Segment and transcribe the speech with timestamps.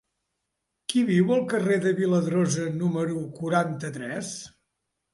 [0.93, 4.37] Qui viu al carrer de Viladrosa número quaranta-tres?